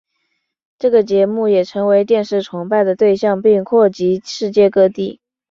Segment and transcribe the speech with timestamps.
[0.79, 5.21] 这个节目也成为电视崇拜的对象并扩及世界各地。